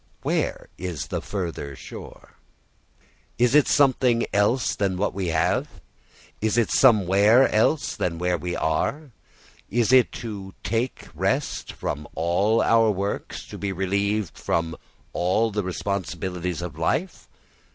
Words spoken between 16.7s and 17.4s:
life?